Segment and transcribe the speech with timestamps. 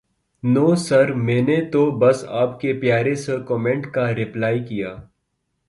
[0.43, 4.95] نو sir میں نے تو بس آپ کے پیارے سے کومینٹ کا رپلائے کیا